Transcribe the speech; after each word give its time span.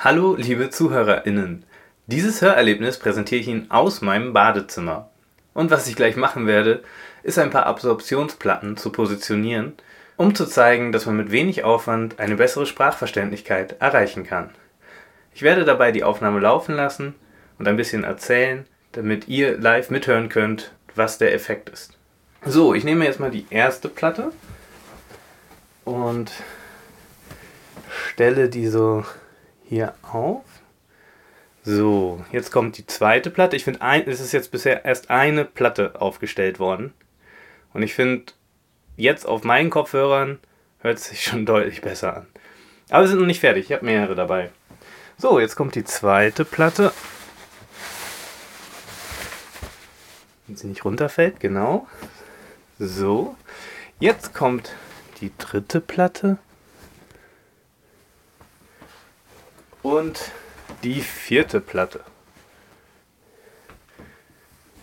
Hallo, 0.00 0.36
liebe 0.36 0.70
ZuhörerInnen. 0.70 1.64
Dieses 2.06 2.40
Hörerlebnis 2.40 3.00
präsentiere 3.00 3.40
ich 3.40 3.48
Ihnen 3.48 3.68
aus 3.68 4.00
meinem 4.00 4.32
Badezimmer. 4.32 5.10
Und 5.54 5.72
was 5.72 5.88
ich 5.88 5.96
gleich 5.96 6.14
machen 6.14 6.46
werde, 6.46 6.84
ist 7.24 7.36
ein 7.36 7.50
paar 7.50 7.66
Absorptionsplatten 7.66 8.76
zu 8.76 8.92
positionieren, 8.92 9.72
um 10.16 10.36
zu 10.36 10.46
zeigen, 10.46 10.92
dass 10.92 11.06
man 11.06 11.16
mit 11.16 11.32
wenig 11.32 11.64
Aufwand 11.64 12.20
eine 12.20 12.36
bessere 12.36 12.64
Sprachverständlichkeit 12.64 13.80
erreichen 13.80 14.22
kann. 14.22 14.50
Ich 15.34 15.42
werde 15.42 15.64
dabei 15.64 15.90
die 15.90 16.04
Aufnahme 16.04 16.38
laufen 16.38 16.76
lassen 16.76 17.16
und 17.58 17.66
ein 17.66 17.76
bisschen 17.76 18.04
erzählen, 18.04 18.66
damit 18.92 19.26
ihr 19.26 19.58
live 19.58 19.90
mithören 19.90 20.28
könnt, 20.28 20.70
was 20.94 21.18
der 21.18 21.34
Effekt 21.34 21.70
ist. 21.70 21.98
So, 22.46 22.72
ich 22.72 22.84
nehme 22.84 23.04
jetzt 23.04 23.18
mal 23.18 23.32
die 23.32 23.46
erste 23.50 23.88
Platte 23.88 24.30
und 25.84 26.30
stelle 27.90 28.48
die 28.48 28.68
so 28.68 29.04
hier 29.68 29.94
auf. 30.02 30.44
So, 31.62 32.24
jetzt 32.32 32.50
kommt 32.50 32.78
die 32.78 32.86
zweite 32.86 33.30
Platte. 33.30 33.54
Ich 33.54 33.64
finde, 33.64 33.80
es 34.06 34.20
ist 34.20 34.32
jetzt 34.32 34.50
bisher 34.50 34.84
erst 34.84 35.10
eine 35.10 35.44
Platte 35.44 36.00
aufgestellt 36.00 36.58
worden. 36.58 36.94
Und 37.74 37.82
ich 37.82 37.94
finde, 37.94 38.32
jetzt 38.96 39.26
auf 39.26 39.44
meinen 39.44 39.68
Kopfhörern 39.68 40.38
hört 40.80 40.98
es 40.98 41.08
sich 41.08 41.22
schon 41.22 41.44
deutlich 41.46 41.82
besser 41.82 42.16
an. 42.16 42.26
Aber 42.88 43.02
wir 43.02 43.08
sind 43.08 43.18
noch 43.18 43.26
nicht 43.26 43.40
fertig. 43.40 43.66
Ich 43.66 43.72
habe 43.72 43.84
mehrere 43.84 44.14
dabei. 44.14 44.50
So, 45.18 45.38
jetzt 45.40 45.56
kommt 45.56 45.74
die 45.74 45.84
zweite 45.84 46.44
Platte. 46.44 46.92
Wenn 50.46 50.56
sie 50.56 50.68
nicht 50.68 50.84
runterfällt, 50.86 51.40
genau. 51.40 51.86
So. 52.78 53.36
Jetzt 54.00 54.32
kommt 54.32 54.72
die 55.20 55.32
dritte 55.36 55.80
Platte. 55.82 56.38
Und 59.88 60.32
die 60.82 61.00
vierte 61.00 61.62
Platte. 61.62 62.00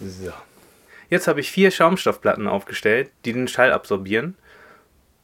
So. 0.00 0.32
Jetzt 1.10 1.28
habe 1.28 1.40
ich 1.40 1.50
vier 1.50 1.70
Schaumstoffplatten 1.70 2.48
aufgestellt, 2.48 3.10
die 3.26 3.34
den 3.34 3.46
Schall 3.46 3.74
absorbieren. 3.74 4.38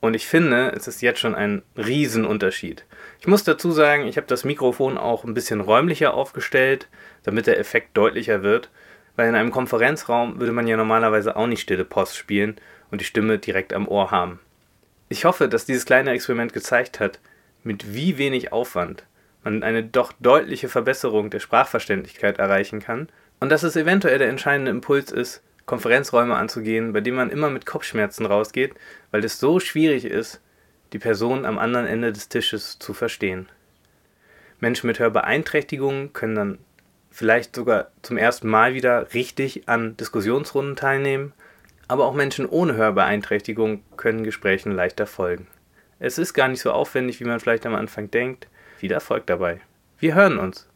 Und 0.00 0.12
ich 0.12 0.26
finde, 0.26 0.72
es 0.76 0.88
ist 0.88 1.00
jetzt 1.00 1.20
schon 1.20 1.34
ein 1.34 1.62
Riesenunterschied. 1.74 2.84
Ich 3.20 3.26
muss 3.26 3.44
dazu 3.44 3.72
sagen, 3.72 4.06
ich 4.06 4.18
habe 4.18 4.26
das 4.26 4.44
Mikrofon 4.44 4.98
auch 4.98 5.24
ein 5.24 5.32
bisschen 5.32 5.62
räumlicher 5.62 6.12
aufgestellt, 6.12 6.88
damit 7.22 7.46
der 7.46 7.58
Effekt 7.58 7.96
deutlicher 7.96 8.42
wird. 8.42 8.68
Weil 9.16 9.30
in 9.30 9.34
einem 9.34 9.52
Konferenzraum 9.52 10.38
würde 10.38 10.52
man 10.52 10.66
ja 10.66 10.76
normalerweise 10.76 11.34
auch 11.34 11.46
nicht 11.46 11.62
stille 11.62 11.86
Post 11.86 12.18
spielen 12.18 12.56
und 12.90 13.00
die 13.00 13.06
Stimme 13.06 13.38
direkt 13.38 13.72
am 13.72 13.88
Ohr 13.88 14.10
haben. 14.10 14.38
Ich 15.08 15.24
hoffe, 15.24 15.48
dass 15.48 15.64
dieses 15.64 15.86
kleine 15.86 16.10
Experiment 16.10 16.52
gezeigt 16.52 17.00
hat, 17.00 17.20
mit 17.64 17.94
wie 17.94 18.18
wenig 18.18 18.52
Aufwand 18.52 19.04
man 19.44 19.62
eine 19.62 19.82
doch 19.82 20.12
deutliche 20.20 20.68
Verbesserung 20.68 21.30
der 21.30 21.40
Sprachverständlichkeit 21.40 22.38
erreichen 22.38 22.80
kann 22.80 23.08
und 23.40 23.50
dass 23.50 23.62
es 23.62 23.76
eventuell 23.76 24.18
der 24.18 24.28
entscheidende 24.28 24.70
Impuls 24.70 25.10
ist, 25.10 25.42
Konferenzräume 25.66 26.36
anzugehen, 26.36 26.92
bei 26.92 27.00
denen 27.00 27.16
man 27.16 27.30
immer 27.30 27.50
mit 27.50 27.66
Kopfschmerzen 27.66 28.26
rausgeht, 28.26 28.74
weil 29.10 29.24
es 29.24 29.38
so 29.38 29.60
schwierig 29.60 30.04
ist, 30.04 30.40
die 30.92 30.98
Person 30.98 31.46
am 31.46 31.58
anderen 31.58 31.86
Ende 31.86 32.12
des 32.12 32.28
Tisches 32.28 32.78
zu 32.78 32.94
verstehen. 32.94 33.48
Menschen 34.60 34.86
mit 34.86 34.98
Hörbeeinträchtigungen 34.98 36.12
können 36.12 36.34
dann 36.34 36.58
vielleicht 37.10 37.54
sogar 37.54 37.90
zum 38.02 38.16
ersten 38.16 38.48
Mal 38.48 38.74
wieder 38.74 39.12
richtig 39.14 39.68
an 39.68 39.96
Diskussionsrunden 39.96 40.76
teilnehmen, 40.76 41.32
aber 41.88 42.06
auch 42.06 42.14
Menschen 42.14 42.46
ohne 42.46 42.74
Hörbeeinträchtigung 42.74 43.82
können 43.96 44.24
Gesprächen 44.24 44.72
leichter 44.72 45.06
folgen. 45.06 45.46
Es 45.98 46.18
ist 46.18 46.34
gar 46.34 46.48
nicht 46.48 46.60
so 46.60 46.72
aufwendig, 46.72 47.20
wie 47.20 47.24
man 47.24 47.38
vielleicht 47.38 47.66
am 47.66 47.74
Anfang 47.74 48.10
denkt. 48.10 48.48
Viel 48.82 48.90
Erfolg 48.90 49.28
dabei. 49.28 49.60
Wir 50.00 50.16
hören 50.16 50.40
uns. 50.40 50.68